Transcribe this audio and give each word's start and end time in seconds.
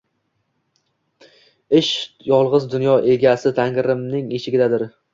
Ish 1.81 1.91
yolg’iz 2.31 2.67
dunyo 2.75 2.99
egasi 3.19 3.55
Tangrining 3.63 4.37
eshigidadir”. 4.43 4.93